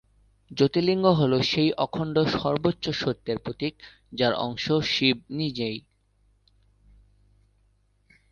[0.51, 3.73] জ্যোতির্লিঙ্গ হল সেই অখণ্ড সর্বোচ্চ সত্যের প্রতীক,
[4.13, 5.69] যার অংশ শিব নিজে।